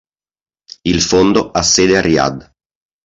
[0.83, 2.53] Il fondo ha sede a Riad.